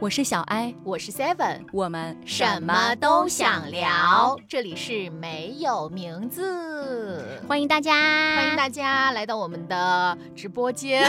[0.00, 4.38] 我是小艾，我是 Seven，我们什么都想聊。
[4.48, 11.04] 这里是没有名字，欢迎大家，欢迎大家来到我们的直播间。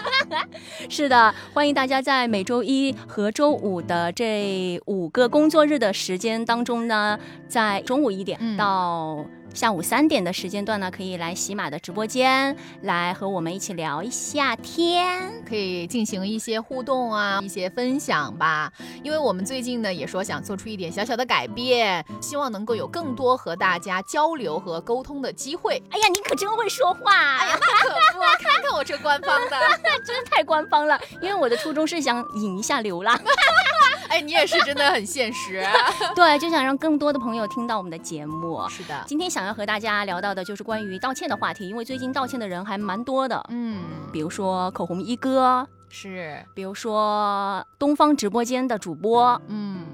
[0.90, 7.18] 是的，欢迎大家在每周一和周五的这五个工作日的时间当中呢，
[7.48, 9.24] 在中午一点到。
[9.56, 18.70] 下午三点的时间段呢，可以来喜马的直播间来和我们一起聊一下天，可以进行一些互动啊，一些分享吧。
[19.02, 25.82] 因为我们最近呢也说想做出一点小小的改变，希望能够有更多和大家交流和沟通的机会。
[25.90, 27.38] 哎呀，你可真会说话！
[27.38, 29.56] 哎呀，那可不，看看我这官方的，
[30.04, 31.00] 真太官方了。
[31.22, 33.18] 因为我的初衷是想引一下流浪。
[34.08, 35.66] 哎，你也是真的很现实。
[36.14, 38.64] 对，就想让更多的朋友听到我们的节目。
[38.68, 43.42] 是的，今天想要和大家聊到的就是关于道歉的话题，因为最近道歉的人还蛮多的。
[43.48, 43.82] 嗯，
[44.12, 49.86] 比如说口红一哥，是，比如说东方直播间的主播，嗯。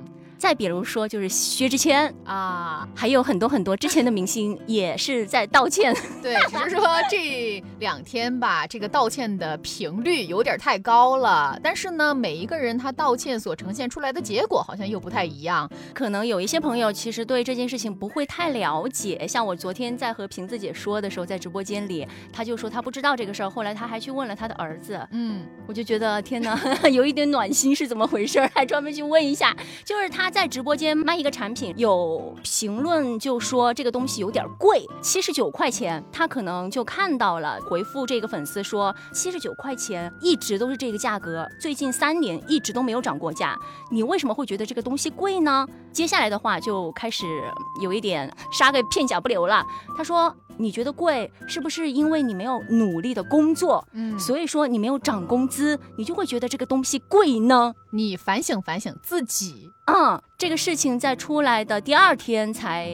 [0.42, 5.94] 再比如说，就是薛之谦啊，还有很多很多之前的明星也是在道歉。
[6.20, 11.56] 对，只是说这两天吧，这个道歉的频率有点太高了。
[11.62, 15.70] 但是呢，每一个人他道歉所呈现出来的结果好像又不太一样。
[15.94, 19.24] 可能有一些朋友其实对这件事情不会太了解。
[19.28, 23.48] 像我昨天在和瓶子姐说的时候，在直播间里，他就说他不知道这个事儿。
[23.48, 25.00] 后来他还去问了他的儿子。
[25.12, 28.41] 嗯，我就觉得天哪， 有一点暖心是怎么回事？
[28.52, 30.31] 还专门去问一下，就是他。
[30.33, 36.02] 在直播间卖一个产品，有评论就说这个东西有点贵，七十九块钱。
[36.11, 43.55] 他可能就看到了，回复这个粉丝说七十九块钱一直都是这个价格，最近三年一直都没有涨过价。
[43.91, 45.66] 你为什么会觉得这个东西贵呢？
[45.92, 47.27] 接下来的话就开始
[47.83, 49.62] 有一点杀个片甲不留了。
[49.96, 50.34] 他说。
[50.56, 57.75] 你觉得贵，是不是因为你没有努力的工作，嗯，所以说你没有涨工资，你就会觉得这个东西贵呢？
[57.91, 62.89] 你反省反省自己，嗯，这个事情在出来的第二天才。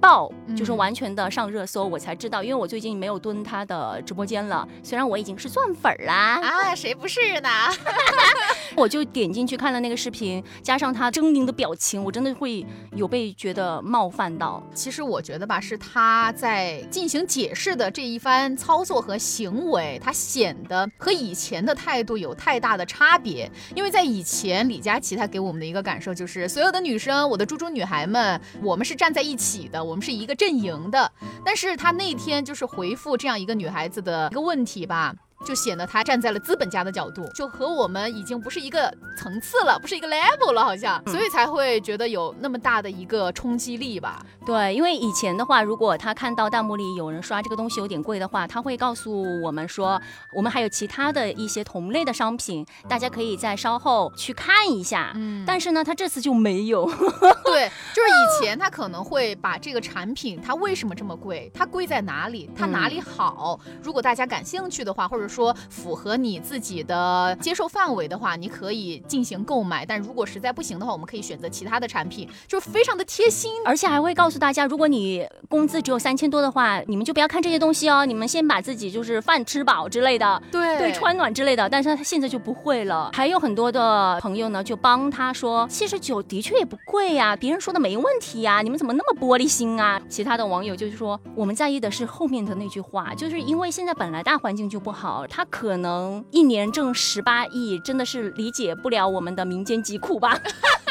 [0.00, 4.66] 爆就是完全的上热搜，我才知道，因为我最近没有蹲他的直播间了。
[4.82, 7.48] 虽然我已经是钻粉啦，啊，谁不是呢？
[8.76, 12.64] 我就点进去看了那个视频，加上他狰狞的表情，我真的会
[12.96, 14.62] 有被觉得冒犯到。
[14.74, 23.50] 其实我觉得吧，是他在进行解释的这一番操作和行为，他显得和以前的态度有太大的差别。
[23.74, 29.84] 因为在以前，李佳琦他给我们的一个感受就是，所有的女生，我的猪猪女孩们，我们是站在一起的。
[29.90, 31.10] 我们是一个阵营的，
[31.44, 35.12] 但是他那天就是回复这样一个女孩子的一个问题吧。
[35.46, 44.24] 就显得他站在了资本家的角度，就和我们已经不是一个层次了，不是一个 level 了，好像，所以才会觉得有那么大的一个冲击力吧。
[44.44, 50.00] 对，因为以前的话，如果他看到弹幕里有人刷这个东西有点贵的话，他会告诉我们说，
[50.34, 55.12] 我们还有其他的一些同类的商品，大家可以在稍后去看一下。
[55.14, 56.84] 嗯，但是呢，他这次就没有。
[57.44, 65.29] 对，就是以 前他可能会把这个产品它为什么这么贵，它贵在哪里，它哪里好，如果大家感兴趣的话，或者。
[65.30, 69.86] 说符合你自己的接受范围的话，你可以进行购买。
[69.86, 81.68] 但如果实在不行的话，我们可以选择其他的产品，就是非常的贴心，而且还会告诉大家，如果你工资只有三千多的话，你们就不要看这些东西哦，你们先把自己就是饭吃饱之类的，对对，穿暖之类的。
[81.68, 83.10] 但是他现在就不会了。
[83.12, 90.00] 还有很多的朋友呢，就帮他说七十九的确也不贵呀，别人说的没问题呀，你们怎么那么玻璃心啊？
[90.08, 95.19] 其他的网友就是说，我们在意的是后面的那句话，就是因为现在本来大环境就不好。
[95.26, 100.38] 他可能一年挣十八亿，真的是理解不了我们的民间疾苦吧。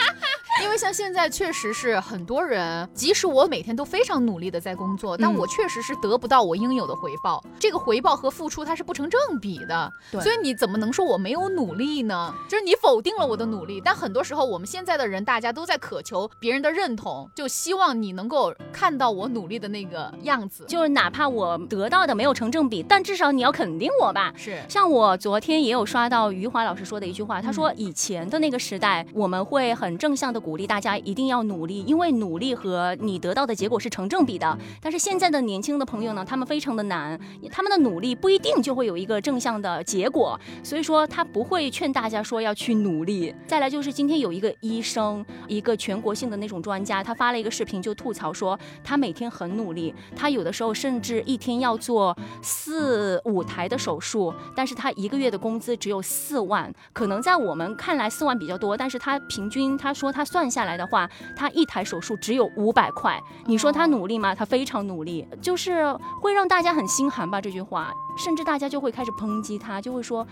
[0.61, 7.41] 因为像现在确实是很多人，即使我每天都非常努力的在工作，但我确实是得不到我应有的回报。
[7.57, 12.33] 这个回报和付出它是不成正比的，所以你怎么能说我没有努力呢？
[12.49, 13.81] 就是你否定了我的努力。
[13.83, 20.65] 但很多时候我们现在的人，大家都在渴求别人的认同，就希望你能够看到我努力的那个样子。
[20.67, 24.33] 就是哪怕我得到的没有成正比，但至少你要肯定我吧。
[24.35, 30.39] 是，像我昨天也有刷到余华老师说的一句话，他说以前的那个时代，我们会很正向的。
[30.49, 34.57] 鼓励大家一定要努力，因为努力和你得到的结果是成正比的。
[34.81, 37.19] 但是现在的年轻的朋友呢，他们非常的难，
[37.51, 43.31] 他们的努力不一定就会有一个正向的结果，所以说他不会劝大家说要去努力。
[43.45, 60.38] 再来就是今天有一个医生，一个全国性的那种专家，他发了一个视频就吐槽说，他每天很努力，他有的时候甚至一天要做四五台的手术，但是他一个月的工资只有四万，可能在我们看来四万比较多，但是他平均他说他算。
[60.39, 63.21] 算下来的话，他一台手术只有五百块。
[63.45, 64.33] 你说他努力吗？
[64.33, 67.41] 他非常努力，就是会让大家很心寒吧。
[67.41, 70.25] 这句话，甚至大家就会开始抨击他，就会说。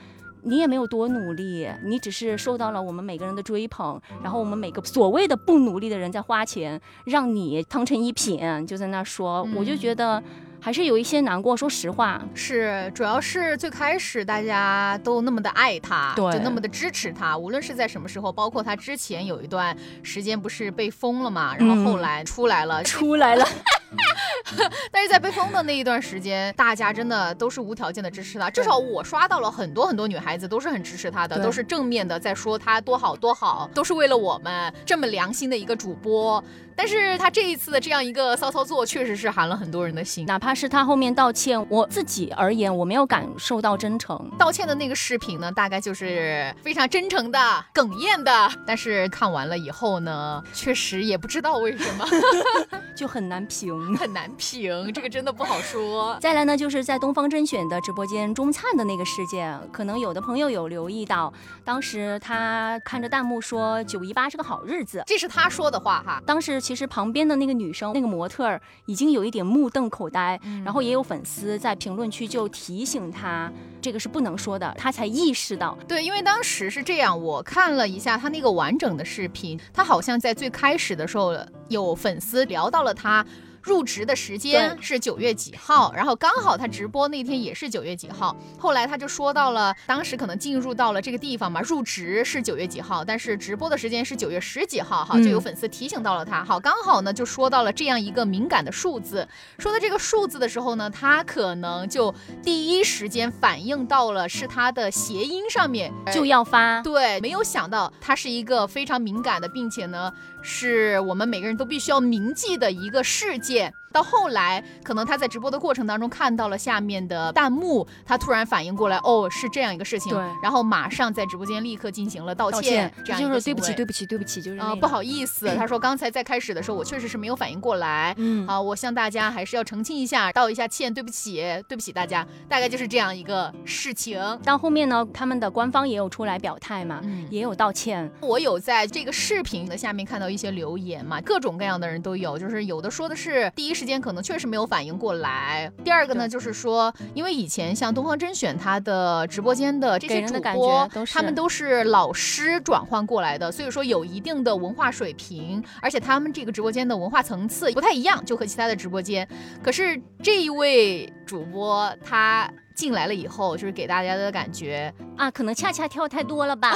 [0.44, 10.24] 你也没有多努力，你只是受到了我们每个人的追捧，然后我们每个所谓的不努力的人在花钱让你汤成一品，就在那说，我就觉得。
[10.60, 12.22] 还是有一些难过，说实话。
[12.34, 23.48] 是，主要是最开始大家都那么的爱他，对，就那么的支持他，无论是在什么时候，包括他之前有一段时间不是被封了嘛，然后后来出来了， 出来了。
[24.92, 36.44] 但是在被封的那一段时间，大家真的都是无条件的支持他，至少我刷到了很多很多女孩子都是很支持他的，都是正面的在说他多好多好，都是为了我们这么良心的一个主播。
[36.78, 40.28] 但是他这一次的这样一个骚操作，确实是寒了很多人的心。
[40.28, 44.30] 哪怕是他后面道歉，我自己而言，我没有感受到真诚。
[44.38, 47.40] 道歉的那个视频呢，大概就是非常真诚的、
[47.74, 48.32] 哽咽的。
[48.68, 52.06] 但是看完了以后呢，确实也不知道为什么，
[52.96, 54.94] 就很难评，很难评。
[54.94, 56.16] 这个真的不好说。
[56.22, 61.34] 再来呢，就是在东方甄选的直播间中灿的那个事件，可能有的朋友有留意到，
[61.66, 66.22] 当时他看着弹幕说九一八是个好日子，这是他说的话哈。
[66.24, 66.62] 当时。
[66.68, 73.50] 其实旁边的那个女生，那个模特儿已经有一点目瞪口呆，然后也有粉丝在评论区就提醒她，
[73.82, 75.78] 这个是不能说的，她才意识到。
[75.88, 81.34] 对，因为当时是这样，我看了一下她那个完整的视频，她好像在最开始的时候
[81.70, 83.26] 有粉丝聊到了她。
[83.68, 88.34] 入职的时间是九月几号，然后刚好他直播那天也是九月几号。
[88.58, 96.46] 后来他就说到了，当时可能进入到了这个地方嘛，入职是九月几号，但是直播的时间是九月十几号，哈，就有粉丝提醒到了他。
[96.46, 99.28] 好，刚好呢就说到了这样一个敏感的数字。
[99.60, 110.10] 说到这个数字的时候呢，他可能就第一时间反应到了是他的谐音上面就要发，对，没有想到他是一个非常敏感的，并且呢。
[110.50, 113.57] 是我们每个人都必须要铭记的一个事件。
[113.92, 120.14] 到后来，可能他在直播的过程当中看到了下面的弹幕，他突然反应过来，哦，是这样一个事情。
[120.14, 120.22] 对。
[120.44, 125.48] 然后马上在直播间立刻进行了道歉，这样就是对不起，对不起，对不起，就是啊，不好意思。
[125.56, 128.14] 他说刚才在开始的时候，我确实是没有反应过来。
[128.18, 128.46] 嗯。
[128.46, 131.38] 好，我向大家还是要澄清一下，道一下歉，对不起，
[131.68, 132.28] 对不起大家。
[132.48, 134.20] 大概就是这样一个事情。
[134.44, 138.12] 到后面呢，他们的官方也有出来表态嘛，也有道歉。
[138.22, 144.68] 我有在这个视频的下面看到一些留言嘛，各种各样的人都有，就是有的说的是第一时间可能确实没有。
[144.68, 145.72] 反应过来。
[145.82, 159.26] 第二个呢，就是说，因为以前像东方甄选，他的直播间的这些主播，他们都是老师转换过来的，所以说有一定的文化水平，而且他们这个直播间的文化层次不太一样，就和其他的直播间。
[159.64, 162.52] 可是这一位主播他。
[162.78, 166.72] 进来了以后，就是给大家的感觉啊，可能恰恰跳太多了吧。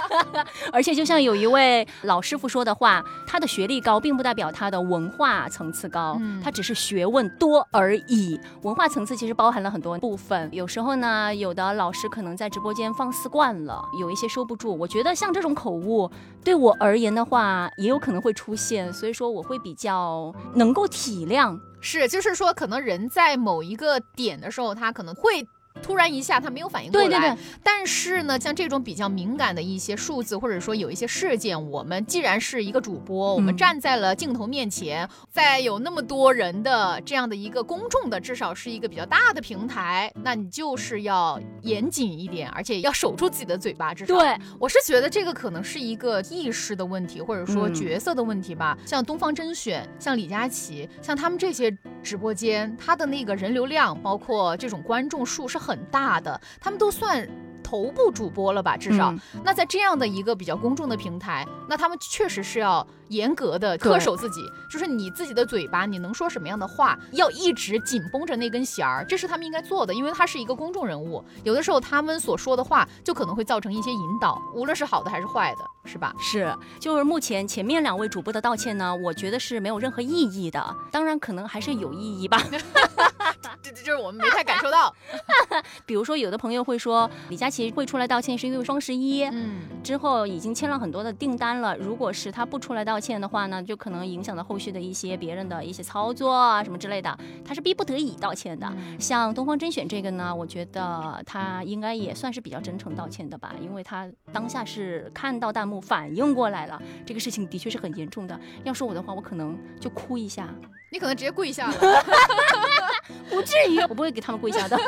[0.72, 8.40] 而且就像有一位老师傅说的话，他的学历高，并不代表他的文化层次高，他只是学问多而已。
[8.62, 10.48] 文化层次其实包含了很多部分。
[10.50, 14.74] 有时候呢，有的老师可能在直播间放肆惯了，有一些收不住。
[14.78, 16.10] 我觉得像这种口误，
[16.42, 21.58] 对我而言的话，也有可能会出现，所以说我会比较能够体谅。
[21.80, 25.46] 是，就是说，可能人在某一个点的时候，他可能会。
[25.82, 27.08] 突然一下，他没有反应过来。
[27.08, 27.38] 对对对。
[27.62, 43.94] 但是呢，像这种比较敏感的一些数字，或者说有一些事件，我们既然是一个主播，我们站在了镜头面前，在有那么多人的这样的一个公众的，至少是一个比较大的平台，那你就是要严谨一点，而且要守住自己的嘴巴。
[43.94, 48.76] 至少，对我是觉得这个可能是一个意识的问题，或者说角色的问题吧。
[48.84, 55.67] 像东方甄选，像李佳琦，像他们这些直播间，他的那个人流量，包括这种观众数是很。
[55.68, 57.28] 很大的，他们都算
[57.62, 58.74] 头部主播了吧？
[58.78, 76.14] 至少，那在这样的一个比较公众的平台，那他们确实是要严格的恪守自己，就是你自己的嘴巴，你能说什么样的话，要一直紧绷着那根弦儿，这是他们应该做的，因为他是一个公众人物，有的时候他们所说的话就可能会造成一些引导，无论是好的还是坏的，是吧？
[76.18, 82.42] 是，就是目前前面两位主播的道歉呢，我觉得是没有任何意义的，当然可能还是有意义吧。
[83.62, 84.94] 这这就是我们没太感受到，
[85.84, 98.72] 比如说有的朋友会说李佳琦会出来道歉是因为双十一，嗯，之后已经签了很多的订单了，如果是他不出来道歉的话呢，就可能影响到后续的一些别人的一些操作啊什么之类的，他是逼不得已道歉的。
[98.98, 108.38] 像东方甄选这个呢，我觉得他应该也算是比较真诚道歉的吧，因为他当下是看到弹幕反应过来了，这个事情的确是很严重的。
[108.64, 110.48] 要说我的话，我可能就哭一下。
[110.90, 111.74] 你可能直接跪下了，
[113.30, 114.78] 不至于，我不会给他们跪下的。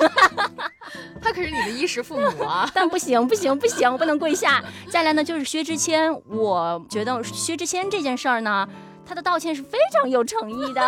[1.23, 2.69] 他可是你的衣食父母啊！
[2.75, 4.63] 但不行，不行，不行，我不能跪下。
[4.89, 8.69] 再来呢，就是薛之谦，我觉得薛之谦这件事儿呢。
[9.11, 10.81] 他的道歉是非常有诚意的。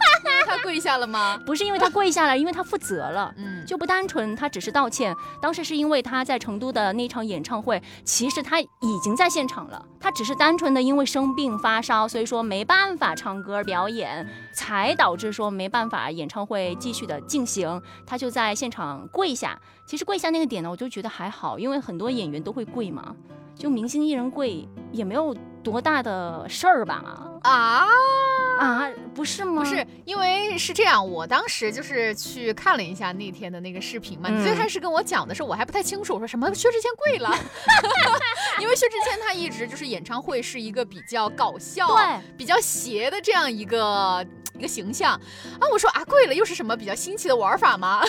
[0.44, 1.40] 他跪下了吗？
[1.46, 3.32] 不是因为他跪下了，因为他负责了。
[3.38, 5.16] 嗯，就不单纯他只是道歉。
[5.40, 8.68] 当时是因为他在成都的那场演唱会，其实他已
[9.02, 17.80] 经在现场了，他只是单纯的因为生病发烧，所以说没办法唱歌表演，才导致说没办法演唱会继续的进行。
[18.06, 19.58] 他就在现场跪下。
[19.86, 23.16] 其实跪下那个点呢，我就觉得还好，因为很多演员都会跪嘛，
[23.54, 27.02] 就明星艺人跪也没有多大的事儿吧？
[27.42, 27.86] 啊。
[28.58, 29.62] 啊，不是吗？
[29.62, 34.28] 不是，因为是这样，我当时就是去看了一下那天的那个视频嘛。
[34.28, 37.34] 你最开始跟我讲的时候，我还不太清楚，我说什么薛之谦跪了，
[38.60, 41.88] 因为薛之谦他一直就是演唱会是一个比较搞笑、
[42.36, 44.26] 比较邪的这样一个。
[44.60, 45.14] 一个形象
[45.58, 45.64] 啊！
[45.72, 48.02] 我说啊，跪了又是什么比较新奇的玩法吗？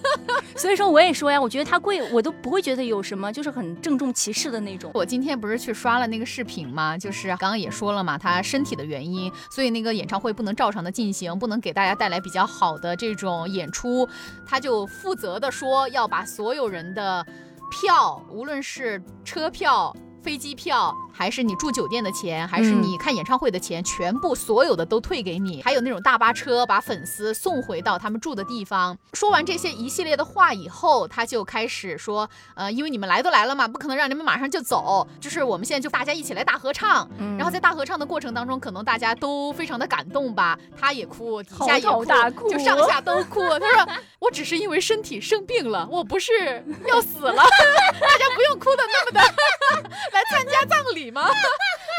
[0.56, 4.90] 所以说我也说呀，我觉得他跪我都不会觉得有什么，就是很郑重其事的那种。
[4.94, 6.96] 我今天不是去刷了那个视频吗？
[6.96, 14.08] 就是刚刚也说了嘛，他身体的原因，所以那个演唱会不能照常的进行，不能给大家带来比较好的这种演出，
[14.46, 17.26] 他就负责的说要把所有人的
[17.70, 19.94] 票，无论是车票。
[20.22, 25.62] 飞机票，还是你住酒店的钱，还是你看演唱会的钱，全部所有的都退给你。
[25.62, 28.96] 还有那种大巴车把粉丝送回到他们住的地方。
[29.14, 35.06] 说完这些一系列的话以后，他就开始说，呃，因为你们来都来了嘛，不可能让你们马上就走。
[35.20, 37.08] 就是我们现在就大家一起来大合唱。
[37.38, 42.04] 然后在大合唱的过程当中，可能大家都非常的感动吧，他也哭，底下也哭，
[42.50, 43.40] 就上下都哭。
[43.58, 46.32] 他说，我只是因为身体生病了，我不是
[46.86, 47.42] 要死了，
[48.00, 49.20] 大家不用哭的那么的。
[50.12, 51.28] 来参加葬礼吗？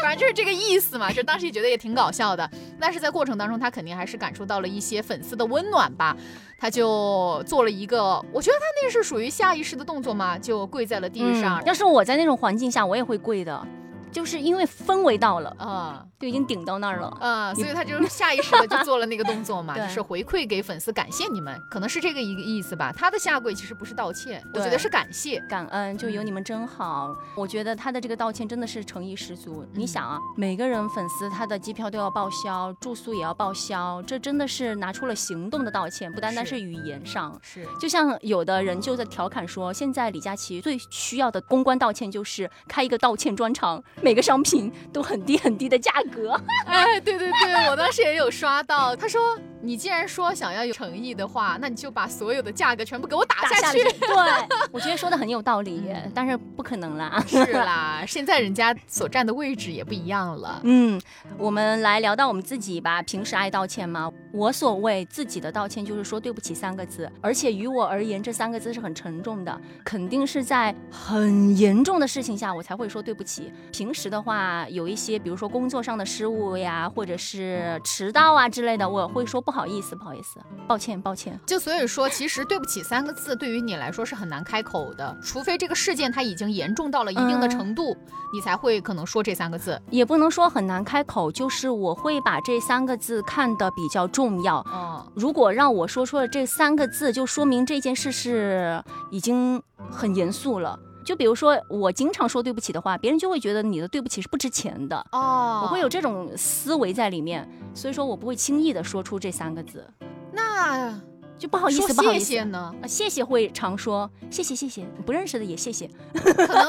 [0.02, 2.48] 反正就是这个意思嘛，就当时也觉得也挺搞笑的。
[2.80, 6.16] 但是在过程当中，他肯定还是感受到了一些粉丝的温暖吧。
[6.58, 11.62] 他就做了一个，我觉得他那是属于下意识的动作嘛，就跪在了地上。
[11.64, 13.66] 要是我在那种环境下，我也会跪的。
[14.12, 22.92] 就是因为氛围到了啊，就已经顶到那儿了啊，所以他就下意识的就做了那个动作嘛， 就是回馈给粉丝，感谢你们，可能是这个一个意思吧。
[22.96, 27.16] 他的下跪其实不是道歉，我觉得是感谢、感恩，就有你们真好。
[27.34, 29.66] 我觉得他的这个道歉真的是诚意十足。
[29.72, 37.38] 你想啊，每个人粉丝他的机票都要报销，住宿也要报销，这真的是拿出了行动的道歉，不单单是语言上。
[37.42, 43.82] 是，就像有的人就在调侃说，现在李佳琦最需要的公关道歉就是开一个道歉专场。
[44.02, 46.32] 每个商品都很低很低的价格，
[46.66, 49.20] 哎，对对对，我当时也有刷到，他说。
[49.64, 53.78] 你既然说想要有诚意的话，那你就把所有的价格全部给我打下去。
[54.00, 57.24] 对，我觉得说的很有道理，但是不可能啦。
[57.28, 60.60] 是啦， 现在人家所站的位置也不一样了。
[60.64, 61.00] 嗯，
[61.38, 63.00] 我们来聊到我们自己吧。
[63.02, 64.10] 平时爱道歉吗？
[64.32, 73.52] 我所谓自己的道歉就是说对不起三个字，而且于我而言，这三个字是很沉重的，肯定是在很严重的事情下我才会说对不起。
[73.70, 79.52] 平时的话，有一些比如说工作上的失误呀，或者是迟到啊之类的，我会说不。
[79.52, 81.38] 不好意思，不好意思，抱歉，抱歉。
[81.46, 87.94] 就所以说，其实对不起三个字对于你来说是很难开口的，除非这个事件它已经严重到了一定的程度，
[88.32, 89.78] 你才会可能说这三个字。
[89.90, 94.64] 也不能说很难开口，就是我会把这三个字看得比较重要。
[94.72, 100.78] 嗯，如果让我说出了这三个字，就说明这件事是已经很严肃了。
[101.04, 105.62] 就比如说，我经常说对不起的话，别人就会觉得你的对不起是不值钱的哦。
[105.64, 109.86] 我会有这种思维在里面，所以说我不会轻易的说出这三个字。
[110.32, 111.00] 那。
[111.42, 112.72] 就不好意思，不好意思呢。
[112.86, 115.90] 谢谢会常说谢谢谢谢，不认识的也谢谢。
[116.14, 116.68] 可能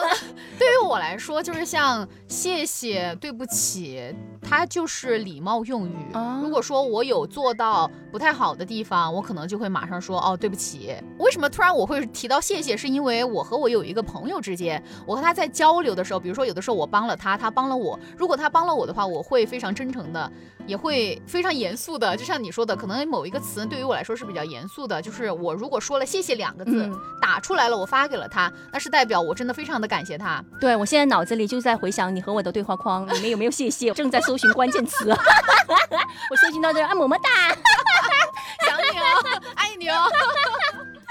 [0.57, 4.01] 对于我来说，就是像谢谢、对不起，
[4.41, 5.95] 它就是礼貌用语。
[6.41, 10.95] 如果说我有做到不太好的地方，我可能就会马上说哦对不起。
[11.19, 12.75] 为什么突然我会提到谢谢？
[12.75, 17.99] 是因为我和我有一个朋友之间，我和他在交流的时候，比如说有的时候我帮了他，他帮了我。
[18.17, 20.31] 如果他帮了我的话，我会非常真诚的，
[20.65, 22.17] 也会非常严肃的。
[22.17, 24.62] 就像你说的，可能某一个词对于我来说是比较严。
[24.63, 26.89] 严肃的，就是我如果说了“谢谢”两个字，
[27.20, 30.41] 打出来了，我发给了他，那是代表我真的非常的感谢他。
[30.58, 35.10] 对我现在脑子里就在回想你和我的对话框里面有没有“谢谢”，正在搜寻关键词。
[36.32, 37.29] 我搜寻到这啊，么么哒，
[38.65, 40.05] 想你哦，爱你哦。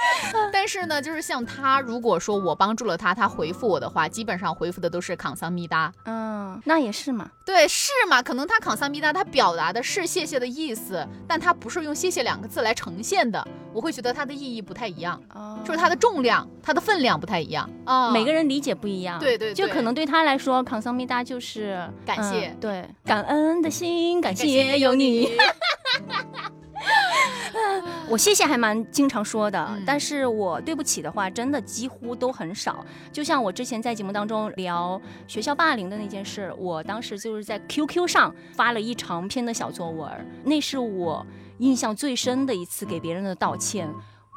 [0.53, 5.93] 但是呢，就是像他，如果说我帮助了他，他回复我的话，基本上回复的都是康桑咪哒。
[6.05, 7.31] 嗯，那也是嘛。
[7.45, 8.23] 对，是嘛？
[8.23, 13.47] 可能他康桑咪哒，他表达的是谢谢的意思，但他不是用谢谢两个字来呈现的。
[13.73, 15.19] 我会觉得它的意义不太一样，
[15.65, 18.11] 就是它的重量、它的分量不太一样啊。
[18.11, 19.19] 每个人理解不一样。
[19.19, 25.31] 对对，就可能对他来说，康桑咪哒就是感谢，对，感恩的心，感谢有你。
[28.09, 32.85] 我谢谢还蛮经常说的，但是我对不起的话，真的几乎都很少。
[33.13, 40.11] 就像我之前在节目当中聊学校霸凌的那件事，我当时就是在 QQ 上发了一长篇的小作文，
[40.45, 41.25] 那是我
[41.59, 43.89] 印象最深的一次给别人的道歉。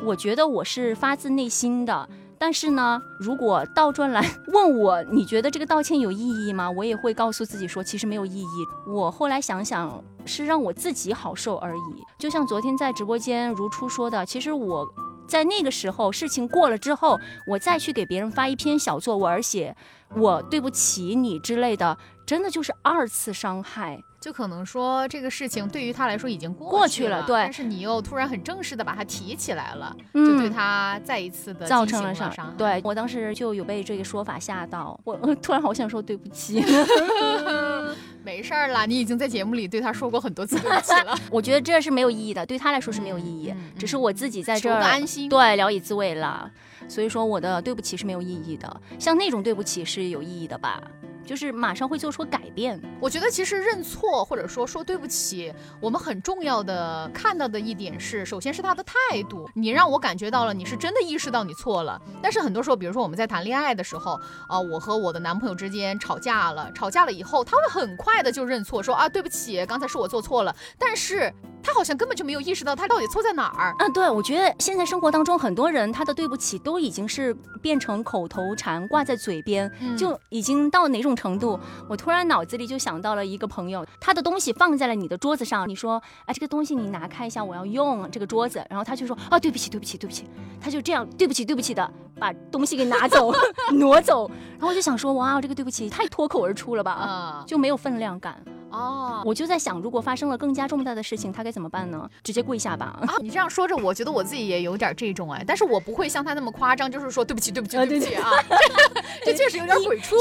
[0.04, 2.10] 我觉得我是发自内心的。
[2.38, 4.22] 但是呢，如果倒转来
[4.54, 6.70] 问我，你觉得这个道歉有意义吗？
[6.70, 8.66] 我也会告诉自己说，其实没有意义。
[8.86, 12.04] 我后来想想，是让我自己好受而已。
[12.20, 14.86] 就像昨天在直播间如初说的，其实我
[15.25, 19.75] 在那个时候事情过了之后，我再去给别人发一篇小作文，写
[20.18, 21.98] 我对不起你之类的，
[22.28, 24.04] 真的就是二次伤害。
[24.25, 27.36] 就可能说这个事情对于他来说已经过去了，对。
[27.36, 32.44] 但是你又突然很正式的把它提起来了，就对他再一次的造成了伤害。
[32.58, 36.60] 对我当时就有被这个说法吓到，我突然好想说对不起。
[38.25, 41.15] 没事儿啦，你已经在节目里对他说过很多次对不起了。
[41.29, 46.50] 我觉得这是没有意义的，对他来说是没有意义，只是我自己在这儿安心，对聊以自慰了。
[46.88, 50.82] 所以说我的对不起是没有意义的，像那种对不起是有意义的吧。
[51.25, 52.80] 就是马上会做出改变。
[53.00, 55.51] 我觉得其实认错或者说说对不起，
[55.82, 59.50] 我们很重要的看到的一点是，首先是他的态度。
[59.56, 62.00] 你让我感觉到了你是真的意识到你错了。
[62.22, 70.56] 但是很多时候，比如说我们在谈恋爱的时候，啊，我和我的男朋友之间吵架了，吵架了以后，他会很快的就认错，说啊对不起，刚才是我做错了。
[70.77, 71.34] 但是。
[71.66, 73.76] 他好像根本就没有意识到他到底错在哪儿。
[73.80, 81.60] 嗯，对，我觉得现在生活当中很多人他的对不起都已经是变成口头禅挂在嘴边，就已经到哪种程度？
[81.90, 90.26] 我突然脑子里就想到了一个朋友，他的东西放在了你的桌子上，你说，哎，这个东西你拿开一下，我要用这个桌子，然后他就说，啊，对不起，对不起，对不起，
[90.62, 93.34] 他就这样，对不起，对不起的把东西给拿走，
[93.74, 98.36] 挪走，然后我就想说，哇，这个对不起太脱口而出了吧，啊，就没有分量感。
[98.72, 102.06] 哦，我就在想，如果发生了更加重大的事情，他该怎么办呢？
[102.22, 103.00] 直接跪下吧。
[103.08, 108.30] 啊，你这样说着，我觉得我自己也有点这种哎，但是我不会像他那么夸张，就是说对不起，对不起，对不起啊，
[109.24, 110.18] 这确实有点鬼畜，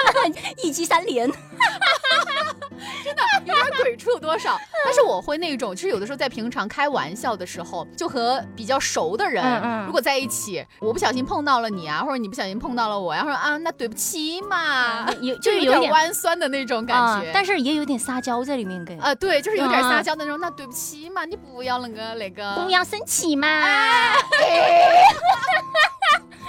[0.64, 1.30] 一击三连。
[3.04, 18.96] 真的有点鬼畜多少，但是我会那种，就是有的时候在平常开玩笑的时候，就和比较熟的人，如果在一起，我不小心碰到了你啊，或者你不小心碰到了我呀，说啊，那对不起嘛，有就有点弯酸的那种感觉，但是也有点撒娇在里面，给。
[18.96, 23.46] 啊，对，就是有点撒娇的那种，那对不起嘛，你不要那个那个，不要生气嘛。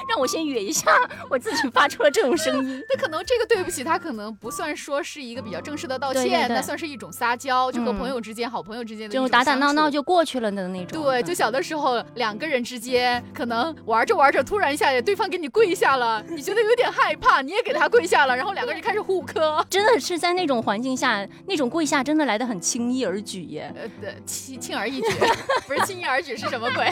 [0.08, 0.92] 让我先约一下，
[1.30, 2.84] 我自己发出了这种声音。
[2.90, 11.02] 那可能这个对不起，他可能不算说是一个比较正式的道歉，那算是一种撒娇，就和朋友之间、好朋友之间的就打打闹闹就过去了的那种。
[11.02, 19.66] 对，就小的时候两个人之间可能玩着玩着，突然一下对方给你跪下了，你觉得有点害怕，你也给他跪下了，然后两个人开始互磕。
[19.70, 23.74] 真的是在那种环境下，那种跪下真的来得很轻易而举耶。
[23.76, 25.08] 呃，对，轻轻而易举，
[25.68, 26.92] 不是轻易而举是什么鬼？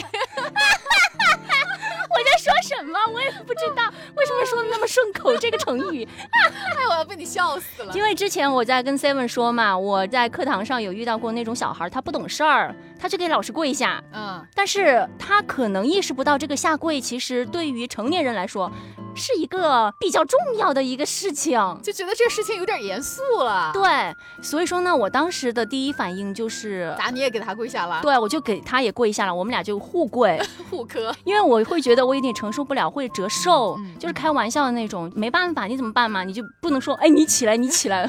[2.10, 2.98] 我在说什么？
[3.12, 3.84] 我也不知道
[4.16, 7.92] 为什么说的那么顺口这个成语， 哎，我要被你笑死了。
[7.94, 18.70] 因为之前我在跟 Seven 说嘛，我在课堂上有遇到过那种小孩，他不懂事儿，他就给老师跪下，嗯，但是他可能意识不到这个下跪其实对于成年人来说。
[19.12, 23.72] 是一个比较重要的一个事情，就觉得这个事情有点严肃了。
[23.74, 28.00] 对，所以说呢，我当时的第一反应就是，咋你也给他跪下了？
[28.02, 31.12] 对，我就给他也跪下了，我们俩就互跪 互磕。
[31.24, 36.22] 因为我会觉得我有点承受不了，会折寿，就是开玩笑的那种，没办法，你怎么办嘛？
[36.22, 38.08] 你就不能说，哎，你起来，你起来，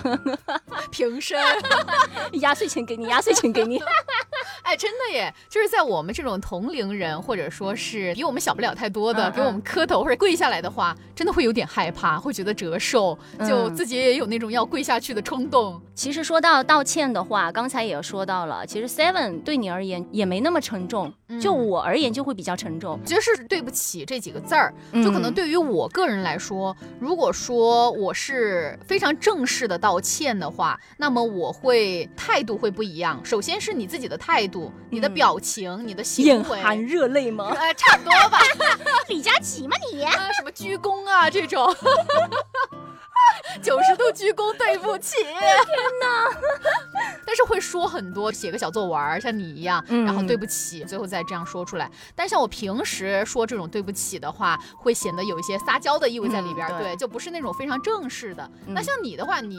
[0.92, 1.42] 平身，
[2.34, 3.82] 压岁钱给你，压岁钱给你。
[4.64, 10.98] 哎，真的耶，就是在我们这种同龄人，或者说是比我们小不了太多的，给我们磕头或者跪下来的话。
[11.14, 13.16] 真的会有点害怕，会觉得折寿，
[13.48, 15.80] 就自己也有那种要跪下去的冲动。
[15.94, 23.00] 其实说到道歉的话，刚才也说到了，其实 Seven 对你而言也没那么沉重，就我而言就会比较沉重。
[23.06, 33.22] 其实是对不起这几个字儿，就可能对于我个人来说，如果说我是非常正式的道歉的话，那么我会态度会不一样。
[33.24, 37.54] 首先是你自己的态度，你的表情，你的行为，眼含热泪吗？
[37.58, 38.40] 呃，差不多吧。
[39.08, 40.04] 李佳琦吗你？
[40.04, 41.08] 啊，什么鞠躬？
[41.08, 41.74] 啊，这种
[43.62, 45.34] 九十度鞠躬，对不起，天
[46.02, 46.38] 哪！
[47.26, 51.90] 但是会说很多，写个小作文，像你一样，然后对不起，最后再这样说出来。
[52.16, 58.50] 但像我平时说这种对不起的话，会显得有一些撒娇的意味在里边，对，就不是那种非常正式的。
[58.68, 59.58] 那像你的话，你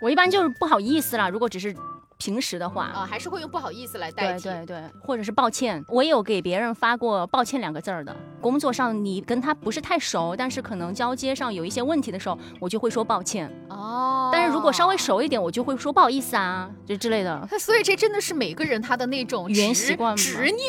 [0.00, 1.74] 我一般就是不好意思啦，如果只是。
[2.18, 5.84] 平时的话啊，还是会用不好意思来代替，对对对，或者是抱歉。
[5.88, 8.14] 我也有给别人发过抱歉两个字儿的。
[8.44, 13.50] 工作上你跟他不是太熟，但是可能交接上有一些问题的时候，我就会说抱歉。
[13.70, 14.28] 哦。
[14.30, 17.48] 但是如果稍微熟一点，我就会说不好意思啊，就之类的。
[17.58, 20.56] 所以这真的是每个人他的那种语言习惯、执念。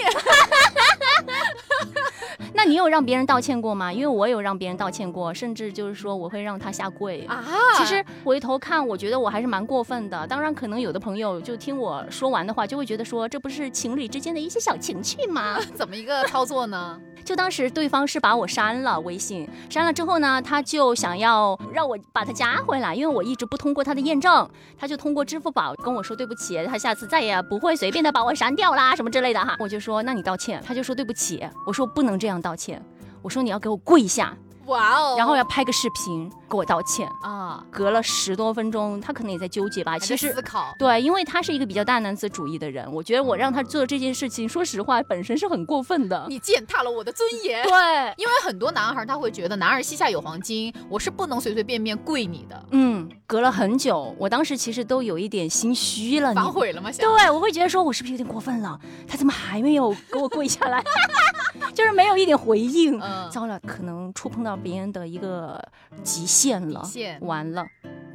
[2.54, 3.92] 那你有让别人道歉过吗？
[3.92, 7.44] 因为我有让别人道歉过，甚至就是说我会让他下跪啊。
[7.78, 10.26] 其实回头看，我觉得我还是蛮过分的。
[10.28, 15.60] 当然，可能有的朋友就听我说完的话，就会觉得说这不是情侣之间的一些小情趣吗？
[15.76, 16.98] 怎么一个操作呢？
[17.26, 29.56] 就当时对方是把我删了微信，删了之后呢，他就想要让我把他加回来，因为我一直不通过他的验证，他就通过支付宝跟我说对不起，他下次再也不会随便的把我删掉啦，什么之类的哈。
[29.60, 32.82] 我就说那你道歉，他就说对不起，我说不能这样道歉，
[33.22, 34.36] 我说你要给我跪下。
[34.66, 35.16] 哇哦！
[35.18, 37.64] 然后要拍个视频给我道歉啊！
[37.72, 39.98] 隔了十多分钟，他可能也在纠结吧。
[40.00, 46.26] 其实思考对，因为他是一个比较大男子主义的人，我觉得我让他做这件事情，说实话本身是很过分的。
[46.30, 47.64] 你践踏了我的尊严。
[47.64, 47.72] 对，
[48.18, 52.66] 因为很多男孩他会觉得男儿膝下有黄金，我是不能随随便便跪你的。
[52.72, 56.34] 嗯，隔了很久，我当时其实都有一点心虚了。
[56.34, 56.92] 反悔了吗？
[56.92, 58.80] 对，我会觉得说我是不是有点过分了？
[59.08, 60.84] 他怎么还没有给我跪下来？
[61.74, 63.00] 就是没有一点回应。
[63.02, 65.62] 嗯，糟了，可能触碰到别人的一个
[66.04, 66.88] 极限了，
[67.22, 67.66] 完了，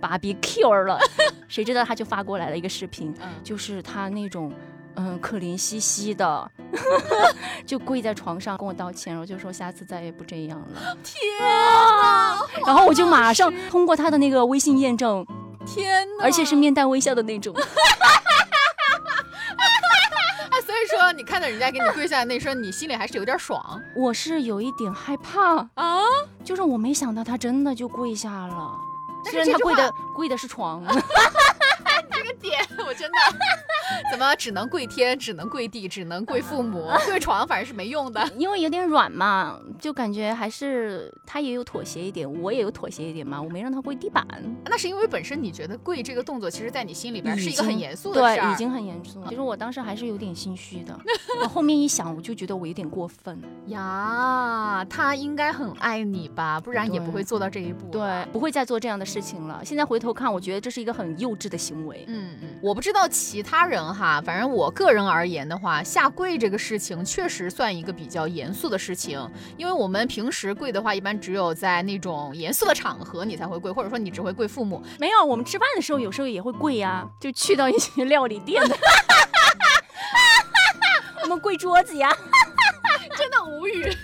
[0.01, 0.99] 芭比 Q 了。
[1.49, 4.53] 谁知道他就发过来了一个视频，就是他那种
[4.97, 6.51] 嗯可怜兮兮的，
[7.67, 10.97] 就跪在床上跟我道歉，然后就说下次再也不这样了。
[11.03, 12.41] 天啊！
[12.67, 15.25] 然后我就马上通过他的那个微信验证，
[15.67, 16.25] 天哪！
[16.25, 17.55] 而且是面带微笑的那种。
[20.67, 23.81] 所以说你看到人家给你跪下的那时候，你心里还是有点爽。
[23.97, 26.03] 我是有一点害怕啊，
[26.45, 28.71] 就是我没想到他真的就跪下了，
[29.25, 30.85] 虽然他跪的跪的是床。
[32.13, 33.19] 这个点我真的。
[34.11, 44.27] 怎么只能跪天，只能跪地，只能跪父母，跪床反正是没用的，因为有点软嘛，就感觉还是他也有妥协一点，我也有妥协一点嘛，我没让他跪地板。
[44.65, 49.27] 那是因为本身你觉得跪这个动作，其实在你心里边是一个很严肃的事儿，对，已经很严肃了。
[49.29, 50.99] 其实我当时还是有点心虚的，
[51.43, 54.85] 我后面一想，我就觉得我有点过分呀。
[54.89, 59.61] 他应该很爱你吧，不然也不会做到这一步，对，不会再做这样的事情了。
[59.65, 62.05] 现在回头看，我觉得这是一个很幼稚的行为。
[62.09, 63.95] 嗯嗯，我不知道其他人。
[63.95, 69.21] 哈，反正我个人而言的话，下跪这个事情确实算一个比较严肃的事情，
[69.57, 74.83] 因为我们平时跪的话，一般只有在那种严肃的场合你才会跪，或者说你只会跪父母。
[74.99, 78.77] 没有，我们吃饭的时候有时候也会跪呀，就去到一些料理店的，
[81.23, 82.17] 我们跪桌子呀，
[83.17, 83.97] 真的无语。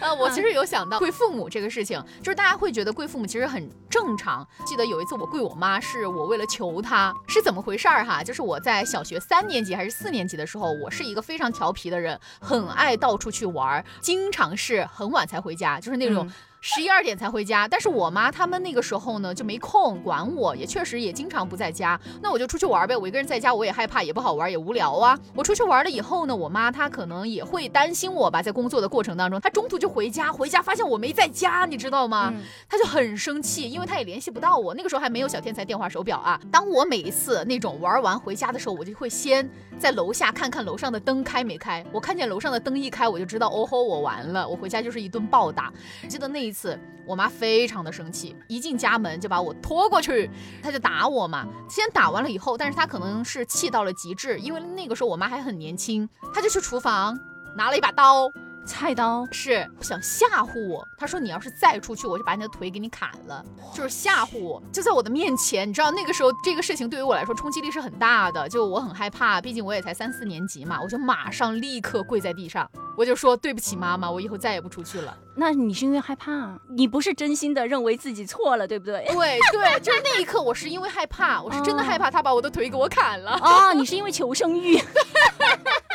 [0.00, 4.46] 呃，我其实有想到跪父母这个事情，就是大家会觉得跪父母其实很正常。
[4.64, 8.22] 记得有一次我跪我妈，是我为了求她，是怎么回事儿哈？
[8.22, 16.30] 就是我在小学三年级还是四年级的时候，我是一个非常调皮的人，很爱到处去玩，经常是很晚才回家，就是那种。
[16.60, 22.96] 十一二点才回家，但是我妈他们那个时候呢就没空管我，也确实也经常不在家，那我就出去玩呗。
[22.96, 25.16] 我一个人在家，我也害怕，也不好玩，也无聊啊。
[25.34, 32.34] 我出去玩了以后呢，我妈她可能也会担心我吧，在工作的过程当中，她中途就回家，回家发现我没在家，你知道吗？
[32.68, 34.74] 她就很生气，因为她也联系不到我。
[34.74, 36.40] 那个时候还没有小天才电话手表啊。
[36.50, 41.84] 当我每一次那种玩完回家的时候，我就会先在楼下看看楼上的灯开没开。
[41.92, 45.72] 我看见楼上的灯一开，我就知道哦吼，我完了，我回家就是一顿暴打。
[46.08, 46.78] 记得那一次。
[47.06, 50.28] 我妈非常的生气，一进家门就把我拖过去，
[50.62, 51.46] 她就打我嘛。
[51.68, 57.16] 先打完了以后，但是她可能是气到了极致，因为那个时候我妈还很年轻，她就去厨房
[57.56, 58.28] 拿了一把刀。
[58.66, 75.16] 菜刀是想吓唬我，他说你要是再出去，我就把你的腿给你砍了，就是吓唬我，就在我的面前，你知道那个时候这个事情对于我来说冲击力是很大的，就我很害怕，毕竟我也才三四年级嘛，我就马上立刻跪在地上，我就说对不起妈妈，我以后再也不出去了。
[75.36, 79.04] 那你是因为害怕，你不是真心的认为自己错了，对不对？
[79.06, 83.72] 对对，就是那一刻我是因为害怕，我是真的害怕他把我的腿给我砍了啊！
[83.72, 84.78] 你是因为求生欲。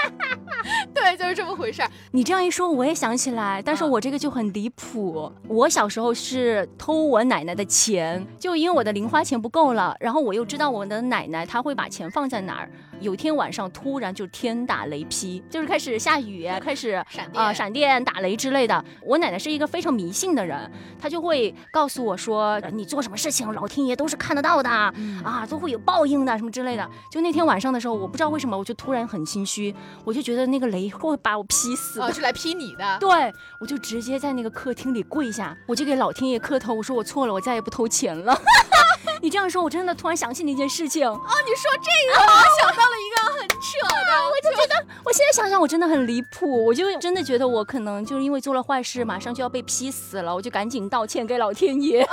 [0.93, 1.89] 对，就是这么回事儿。
[2.11, 5.31] 你这样一说，我也想起来，但是我这个就很离谱。
[5.47, 12.69] 我小时候是偷我奶奶的钱，就因为我的零花钱不够了，然后我又知道我的奶奶她会把钱放在哪儿。
[12.99, 18.85] 有天晚上突然就天打雷劈，就是开始下雨，开始闪啊闪电打雷之类的。
[19.03, 26.87] 我奶奶是一个非常迷信的人，她就会告诉我说，你做什么事情，老天爷都是看得到的啊，都会有报应的什么之类的。
[27.09, 32.97] 就那天晚上的时候，我不知道为什么，我就突然很心虚，我就觉得那个雷会把我劈死，是来劈你的。
[32.99, 38.37] 对，我就直接在那个客厅里跪下，我就给老天爷磕头，我说我错了，我再也不偷钱了。
[39.21, 41.13] 你这样说，我真的突然想起那件事情哦！
[41.13, 42.27] 你说这个， 我
[42.59, 43.55] 想到了一个很扯
[43.87, 52.07] 的，我就觉得，我现在想想，我真的很离谱，我就真的觉得我可能就是因为做了坏事，马上就要被劈死了，我就赶紧道歉给老天爷。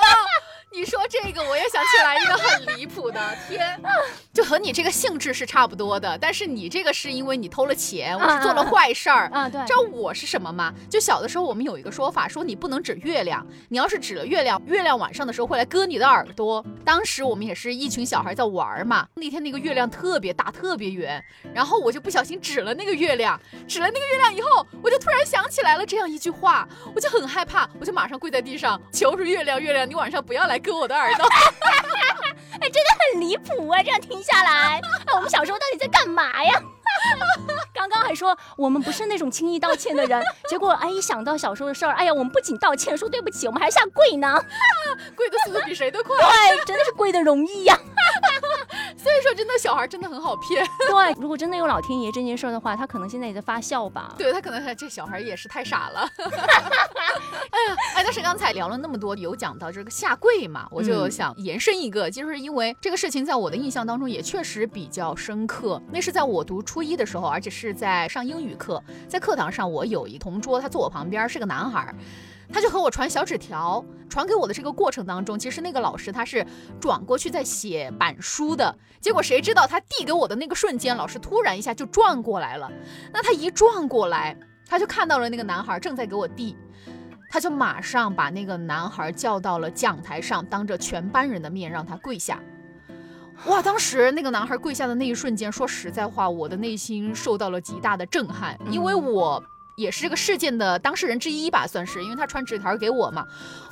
[0.71, 3.81] 你说这个，我也想起来一个很离谱的，天，
[4.33, 9.49] 就和你这个性质是差不多的，但是你这个是因为你偷了钱，我是做了坏事儿啊。
[9.49, 10.73] 对，知道我是什么吗？
[10.91, 16.65] 就小的时候我们有一个说法，说你不能指月亮，你要是指了月亮，月亮晚上的时候会来割你的耳朵。
[16.85, 21.23] 当时我们也是一群小孩在玩嘛，那天那个月亮特别大，特别圆，
[21.55, 31.27] 然后我就不小心指了那个月亮，指了那个月亮以后，我就突然想起来了这样一句话，我就很害怕，我就马上跪在地上求着月亮，月亮你晚上不要来割我的耳朵。
[32.61, 33.81] 哎，真的很离谱啊！
[33.83, 36.61] 这样听下来，那我们小时候到底在干嘛呀？
[37.73, 44.45] 刚刚还说我们不是那种轻易道歉的人，结果哎一想到小时候的事儿，哎呀，我们不仅道歉说对不起，我们还下跪呢，
[45.15, 47.79] 跪的速度比谁都快，对，真的是跪的容易呀。
[48.99, 50.67] 所以说，真的小孩真的很好骗。
[50.91, 54.13] 对，如果真的有老天爷这件事儿的话，他可能现在也在发笑吧。
[54.19, 56.09] 对他可能这小孩也是太傻了。
[56.19, 65.81] 哎呀，哎，但是刚才聊了那么多，有讲到这个下跪嘛，我就想延伸一个，就是因为这个事情在我的印象当中也确实比较深刻。
[65.91, 71.95] 那是在我读初一的时候，而且是在上英语课，在课堂上，我有一同桌，他坐我旁边，是个男孩。
[72.53, 76.45] 他就和我传小纸条，传给我的这个过程当中，其实那个老师他是
[76.81, 78.75] 转过去在写板书的。
[79.01, 82.71] 结果谁知道他递给我的那个瞬间，老师突然一下就转过来了。
[83.13, 86.57] 那他一转过来，他就看到了那个男孩正在给我递，
[87.31, 92.43] 他就马上把那个男孩叫到了讲台上，当着全班人的面让他跪下。
[93.47, 99.41] 哇，当时那个男孩跪下的那一瞬间，说实在话，我的内心受到了极大的震撼，因为我。
[99.79, 103.25] 也是这个事件的当事人之一吧，算是，因为他传纸条给我嘛。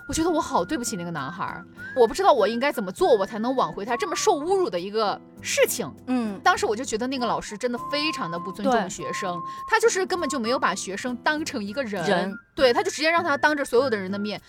[0.09, 1.61] 我觉得我好对不起那个男孩，
[1.97, 5.93] 我不知道我应该怎么做，我才能挽回他这么受侮辱的一个事情。
[6.07, 9.37] 嗯，当时我就觉得那个老师真的非常的不尊重学生，
[9.69, 14.41] 他就是根本就没有把学生当成一个人，对，他就直接让他当着所有的人的面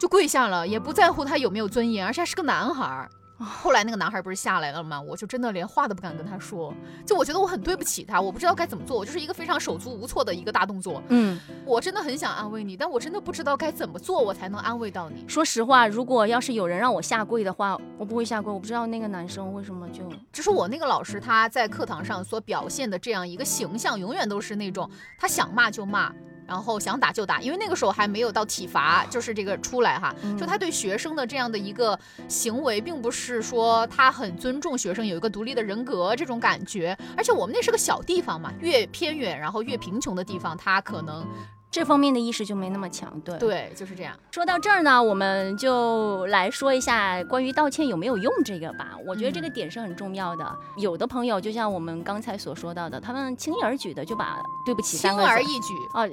[0.00, 3.08] 就跪下了，也不在乎他有没有尊严，而且还是个男孩。
[3.36, 5.00] 后来那个男孩不是下来了吗？
[5.00, 6.72] 我就真的连话都不敢跟他说，
[7.04, 11.02] 就我觉得我很对不起他，我不知道该怎么做，我就是一个非常手足无措的一个大动作。
[11.08, 15.24] 嗯，我真的很想安慰你，但我真的不知道该怎么做，我才能安慰到你。
[15.28, 18.52] 说实话，如果要是有人让我下跪的话，我不会下跪。
[18.52, 26.14] 我不知道那个男生为什么就，就是我那个老师他在课堂上所表现的这样一个形象，永远都是那种他想骂就骂。
[26.46, 36.96] 然后想打就打，因为那个时候还没有到体罚，就是这个出来哈，就他对学生的这样的一个行为，并不是说他很尊重学生，有一个独立的人格这种感觉。
[37.16, 41.26] 而且我们那是个小地方嘛，越偏远然后越贫穷的地方，他可能
[41.74, 43.12] 这方面的意识就没那么强。
[43.24, 44.16] 对对，就是这样。
[44.30, 48.92] 说到这儿呢，我们就来说一下关于道歉有没有用这个吧。
[49.04, 50.56] 我觉得这个点是很重要的。
[50.76, 56.06] 有的朋友就像我们刚才所说到的，他们轻而易举的就把对不起三个轻而易举啊。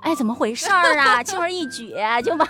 [0.00, 1.22] 哎，怎么回事儿啊？
[1.22, 2.46] 轻而易举就把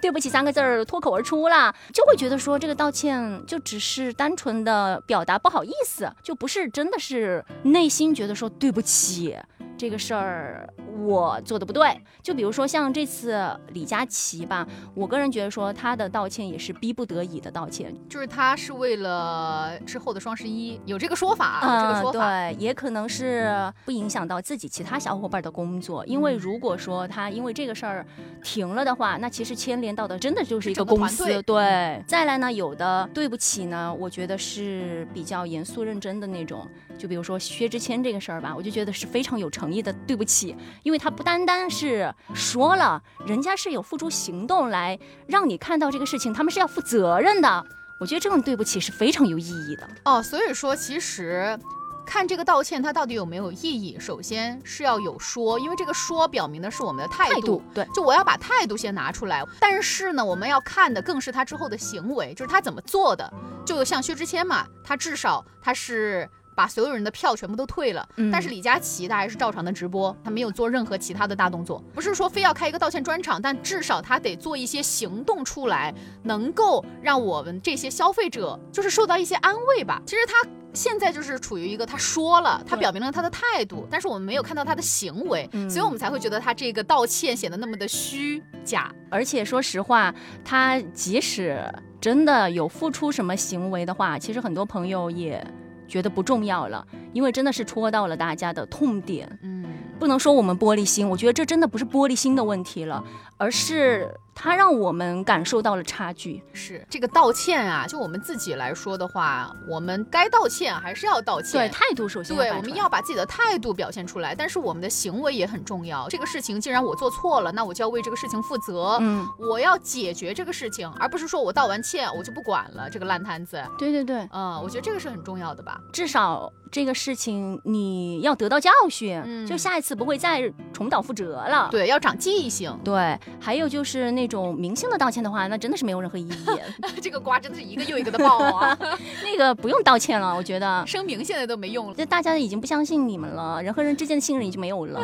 [0.00, 9.36] 对不起三个字儿脱口而出了，就会觉得说这个道歉就只是单纯的表达不好意思，就不是真的是内心觉得说对不起。
[9.80, 10.68] 这个事儿
[11.06, 28.04] 我做的不对，就比如说像这次李佳琦吧，我个人觉得说他的道歉也是逼不得已的道歉，就是他是为了之后的双十一有这个说法，有这个说法，对，也可能是不影响到自己其他小伙伴的工作，因为如果说他因为这个事儿
[28.42, 32.04] 停了的话，那其实牵连到的真的就是一个公司，对。
[32.06, 39.69] 再来呢，有的对不起呢，我觉得是比较严肃认真的那种，就比如说薛之谦这个事儿吧，我就觉得是非常有诚。
[39.72, 47.66] 意的对不起，因为他不单单是说了，人家是有付诸行动来让你看到这个事情，他们是要负责任的。
[47.98, 50.22] 我觉得这种对不起是非常有意义的哦。
[50.22, 51.58] 所以说，其实
[52.06, 57.62] 看这个道歉它到底有没有意义，首先是要有说，因为这个说表明的是我们的态度。
[57.74, 59.44] 对，就我要把态度先拿出来。
[59.60, 63.30] 但是呢，我们要看的更是他之后的行为，就是他怎么做的。
[63.66, 66.28] 就像薛之谦嘛，他至少他是。
[66.54, 71.82] 把所有人的票全部都退了，但是李佳琦他还是照常的直播，他没有做任何其他的大动作。
[71.94, 80.02] 不是说非要开一个道歉专场，但至少他得做一些行动出来，能够让我们这些消费者就是受到一些安慰吧。
[80.04, 88.92] 其实他现在就是处于一个他说了，他表明了他的态度，但是我们没有看到他的行为，所以我们才会觉得他这个道歉显得那么的虚假。
[89.08, 91.64] 而且说实话，他即使
[92.00, 95.42] 真的有付出什么行为的话，其实很多朋友也。
[95.90, 99.28] 觉得不重要了，因为真的是戳到了大家的痛点。
[99.42, 99.64] 嗯，
[99.98, 103.04] 不能说我们玻璃心，我觉得这真的不是玻璃心的问题了，
[103.36, 106.42] 而是他让我们感受到了差距。
[106.52, 111.52] 是这个道歉啊，就我们自己来说的话，我们该道歉还是要道歉。
[111.52, 114.34] 对，态度首先对，我们要把自己的态度表现出来。
[114.34, 116.08] 但是我们的行为也很重要。
[116.08, 118.98] 这个事情既然我做错了，那我就要为这个事情负责。
[119.00, 123.62] 嗯，我要解决这个事情，而不是说我道完歉我就不管了这个烂摊子。
[123.78, 125.80] 对对对，嗯，我觉得这个是很重要的吧。
[125.92, 131.68] 至少这个事情你要得到教训，就下一次不会再重蹈覆辙了。
[131.70, 132.76] 对，要长记性。
[132.84, 136.36] 对，还有就是那种明星的道歉的话，那真的是没有任何意义。
[137.00, 138.78] 这个瓜真的是一个又一个的爆啊！
[139.24, 145.00] 那个不用道歉了，我觉得 声明现在都没用了，这大家已经不相信你们了，人和人之间的信任已经没有了。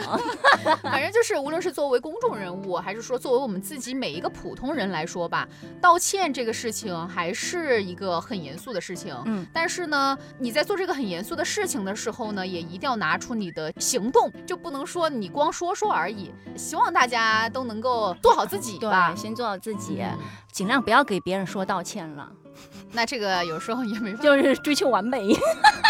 [0.82, 5.48] 反正就是，无论是作为公众人物，还是说作为我们自己每一个普通人来说吧，
[5.80, 9.16] 道歉这个事情还是一个很严肃的事情。
[9.26, 16.30] 嗯，但是呢，你在做这个很严肃的事情的时候呢，也一定要拿出你的行动，就不能说你光说说而已。
[16.56, 19.14] 希望大家都能够做好自己，对吧？
[19.14, 20.02] 先做好自己，
[20.50, 22.30] 尽量不要给别人说道歉了。
[22.92, 25.28] 那这个有时候也没，就是追求完美，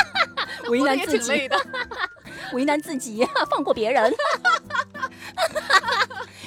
[0.69, 1.49] 为难自己，
[2.53, 4.13] 为难自己，放过别人。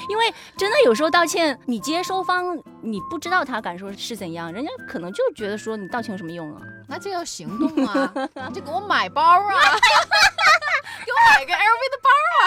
[0.10, 6.62] 因为真的有时候道歉，你接收方你不知道他感受是怎样，人家可能就觉得说你道歉有什么用啊？
[6.88, 8.12] 那就要行动啊！
[8.48, 9.40] 你就给我买包啊！
[11.06, 12.42] 给我买个 LV 的包啊！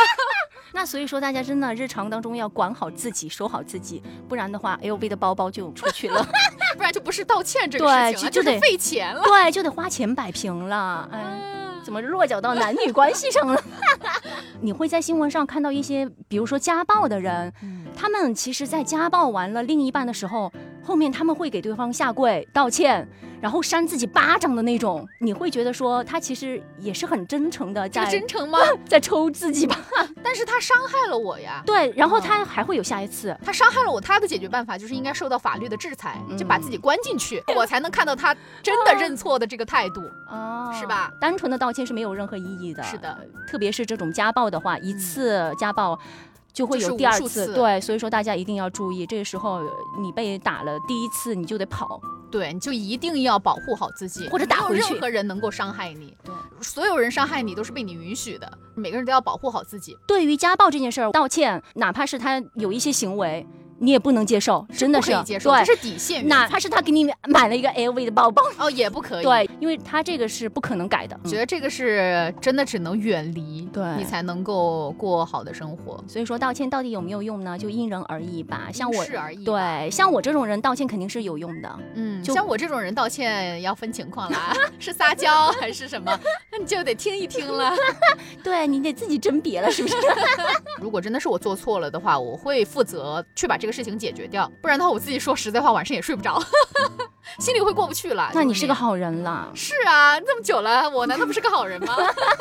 [0.74, 6.26] 那所以说，大家真的日常当中要管好自己，守好自己，不然的话，LV 的包包就出去了，
[6.76, 9.22] 不然就不是道歉这个事情了，就得费钱了。
[9.22, 11.08] 对，就得花钱摆平了。
[11.12, 11.40] 哎，
[11.84, 13.62] 怎么落脚到男女关系上了？
[14.60, 17.52] 你会在新闻上看到一些，比如说家暴的人，
[17.96, 20.52] 他们其实，在家暴完了另一半的时候。
[20.82, 23.06] 后面他们会给对方下跪道歉，
[23.40, 28.58] 然后扇自己巴掌的那种，你会觉得说他其实也是很真诚的，在真诚吗？
[28.88, 29.76] 在抽自己吧，
[30.22, 31.62] 但是他伤害了我呀。
[31.64, 41.12] 对，然后他还会有下一次，他伤害了我，他的解决办法就是应该受到法律的制裁，就把自己关进去，我才能看到他真的认错的这个态度，哦，是吧？
[41.20, 42.82] 单纯的道歉是没有任何意义的。
[42.82, 43.16] 是的，
[43.48, 45.98] 特别是这种家暴的话，一次家暴。
[46.52, 49.60] 就会有第二次，对，所以说大家一定要注意，这个时候
[49.98, 54.92] 你被打了第一次，你就得跑，对，你就一定要保护好自己，或者打回去。
[54.92, 59.96] 任何人能够伤害你，对，所有人伤害你都是被你允许的，每个人都要保护好自己。
[60.06, 63.46] 对于家暴这件事儿，道歉，哪怕是他有一些行为。
[63.82, 66.26] 你也不能接受，真的是接受，这是底线。
[66.28, 69.24] 哪怕是他给你买了一个 LV 的包包，哦，也不可以。
[69.24, 71.18] 对，因为他这个是不可能改的。
[71.24, 76.02] 觉得这个是真的只能远离，对你才能够过好的生活。
[76.06, 77.58] 所以说道歉到底有没有用呢？
[77.58, 78.68] 就因人而异吧。
[78.72, 79.44] 像我，是而异。
[79.44, 81.78] 对，像我这种人道歉肯定是有用的。
[81.94, 86.16] 嗯，像我这种人道歉要分情况啦， 是撒娇还是什么？
[86.52, 87.72] 那 你就得听一听了。
[88.44, 89.96] 对你得自己甄别了，是不是？
[90.80, 94.50] 如果真的是我做错了的话，我会负责去把这个事情解决掉。
[94.60, 96.42] 不然的话，我自己说实在话，晚上也睡不着，
[97.40, 98.30] 心里会过不去了。
[98.34, 99.50] 那你是个好人了。
[99.54, 101.96] 是啊，这么久了，我难道不是个好人吗？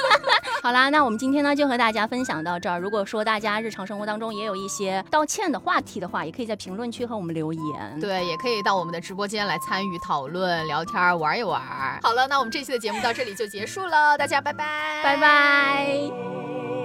[0.61, 2.79] 好啦，那我们今天呢就和大家分享到这儿。
[2.79, 7.99] 如果说大家日常生活当中也有一些道歉的话题的话，也可以在评论区和我们留言。
[7.99, 11.61] 对，也可以到我们的直播间来参与讨论、聊天、玩一玩。
[12.03, 16.80] 好了，那我们这期的节目到这里就结束了，大家拜拜，拜拜。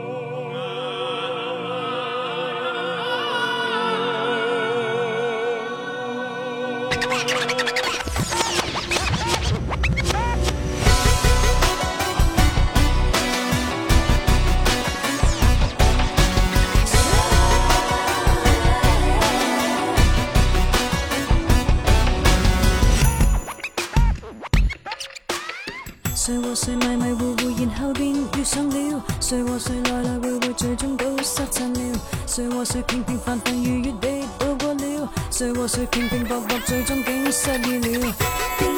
[32.66, 38.75] 谁平平凡凡，愉悦地度过了；谁和谁平平白白，最终竟失意了。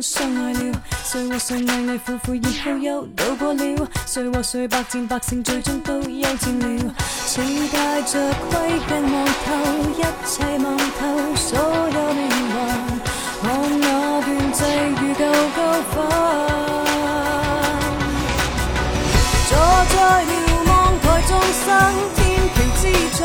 [0.00, 0.82] 相爱了。
[1.04, 3.88] 谁和谁危危苦苦，然后又渡过了。
[4.06, 6.94] 谁和谁百战百胜，最终都休战了。
[7.26, 7.40] 似
[7.72, 8.18] 带着
[8.50, 9.46] 盔镜望透，
[9.96, 12.52] 一切望透，所有命运，
[13.42, 13.46] 看
[13.80, 13.84] 那
[14.20, 14.58] 段际
[15.00, 15.24] 遇够
[15.56, 15.58] 高
[15.90, 15.94] 分。
[19.48, 19.52] 坐
[19.90, 20.32] 在瞭
[20.66, 21.30] 望台，众
[21.64, 21.66] 生
[22.16, 22.18] 天
[22.54, 22.82] 桥之
[23.18, 23.20] 中，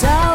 [0.00, 0.25] Cháu.